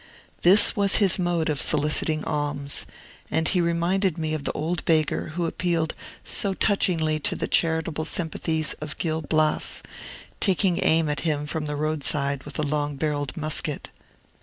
[0.41, 2.87] This was his mode of soliciting alms;
[3.29, 5.93] and he reminded me of the old beggar who appealed
[6.23, 9.83] so touchingly to the charitable sympathies of Gil Blas,
[10.39, 13.89] taking aim at him from the roadside with a long barrelled musket.